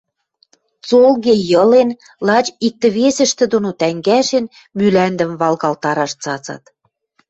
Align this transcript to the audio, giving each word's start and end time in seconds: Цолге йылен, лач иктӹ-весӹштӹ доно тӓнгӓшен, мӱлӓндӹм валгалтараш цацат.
Цолге 0.87 1.33
йылен, 1.51 1.89
лач 2.27 2.47
иктӹ-весӹштӹ 2.67 3.45
доно 3.53 3.69
тӓнгӓшен, 3.79 4.45
мӱлӓндӹм 4.77 5.31
валгалтараш 5.41 6.11
цацат. 6.23 6.63